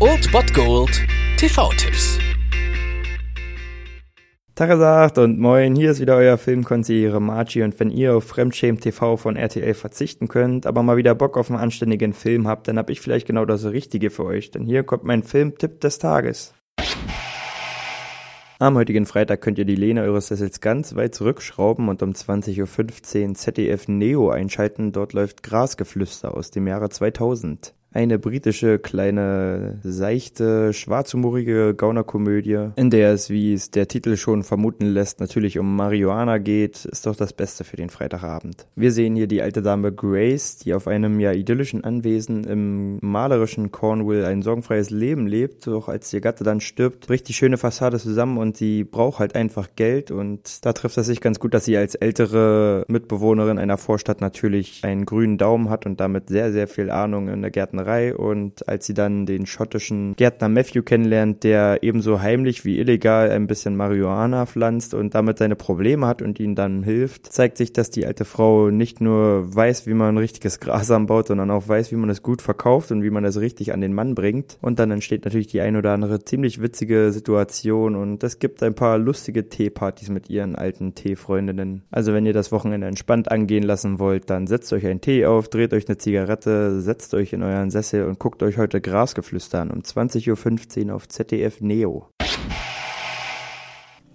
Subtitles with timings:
[0.00, 0.90] Old Bot Gold
[1.38, 2.18] TV-Tipps.
[4.54, 9.16] Tagesagt und moin, hier ist wieder euer Filmkonsigliere Margie und wenn ihr auf Fremdschämen TV
[9.16, 12.90] von RTL verzichten könnt, aber mal wieder Bock auf einen anständigen Film habt, dann hab
[12.90, 16.52] ich vielleicht genau das Richtige für euch, denn hier kommt mein Filmtipp des Tages.
[18.58, 23.28] Am heutigen Freitag könnt ihr die Lehne eures Sessels ganz weit zurückschrauben und um 20.15
[23.28, 24.92] Uhr ZDF Neo einschalten.
[24.92, 33.12] Dort läuft Grasgeflüster aus dem Jahre 2000 eine britische, kleine, seichte, schwarzhumorige Gaunerkomödie, in der
[33.12, 37.32] es, wie es der Titel schon vermuten lässt, natürlich um Marihuana geht, ist doch das
[37.32, 38.66] Beste für den Freitagabend.
[38.74, 43.70] Wir sehen hier die alte Dame Grace, die auf einem ja idyllischen Anwesen im malerischen
[43.70, 48.00] Cornwall ein sorgenfreies Leben lebt, doch als ihr Gatte dann stirbt, bricht die schöne Fassade
[48.00, 51.64] zusammen und sie braucht halt einfach Geld und da trifft es sich ganz gut, dass
[51.64, 56.66] sie als ältere Mitbewohnerin einer Vorstadt natürlich einen grünen Daumen hat und damit sehr, sehr
[56.66, 61.44] viel Ahnung in der Gärtnerei Gärtnerei und als sie dann den schottischen Gärtner Matthew kennenlernt,
[61.44, 66.40] der ebenso heimlich wie illegal ein bisschen Marihuana pflanzt und damit seine Probleme hat und
[66.40, 70.60] ihnen dann hilft, zeigt sich, dass die alte Frau nicht nur weiß, wie man richtiges
[70.60, 73.72] Gras anbaut, sondern auch weiß, wie man es gut verkauft und wie man es richtig
[73.72, 74.58] an den Mann bringt.
[74.60, 78.74] Und dann entsteht natürlich die ein oder andere ziemlich witzige Situation und es gibt ein
[78.74, 81.82] paar lustige Teepartys mit ihren alten Teefreundinnen.
[81.90, 85.48] Also wenn ihr das Wochenende entspannt angehen lassen wollt, dann setzt euch einen Tee auf,
[85.48, 89.72] dreht euch eine Zigarette, setzt euch in euren Sessel und guckt euch heute Grasgeflüster an
[89.72, 92.08] um 20.15 Uhr auf ZDF Neo.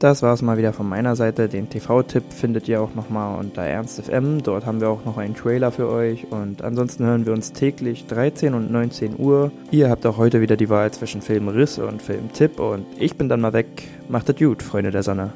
[0.00, 1.48] Das war es mal wieder von meiner Seite.
[1.48, 4.42] Den TV-Tipp findet ihr auch nochmal unter Ernst FM.
[4.42, 6.26] Dort haben wir auch noch einen Trailer für euch.
[6.30, 9.52] Und ansonsten hören wir uns täglich 13 und 19 Uhr.
[9.70, 12.58] Ihr habt auch heute wieder die Wahl zwischen Filmriss und Filmtipp.
[12.58, 13.88] Und ich bin dann mal weg.
[14.08, 15.32] Macht es gut, Freunde der Sonne.